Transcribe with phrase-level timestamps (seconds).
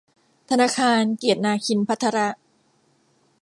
[0.49, 2.17] ธนาคารเกียรตินาคินภัทร